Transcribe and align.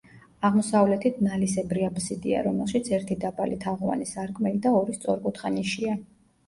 აღმოსავლეთით 0.47 1.19
ნალისებრი 1.27 1.85
აბსიდია, 1.89 2.41
რომელშიც 2.49 2.91
ერთი 2.99 3.19
დაბალი 3.27 3.61
თაღოვანი 3.69 4.13
სარკმელი 4.17 4.67
და 4.67 4.75
ორი 4.83 5.01
სწორკუთხა 5.01 5.59
ნიშია. 5.63 5.99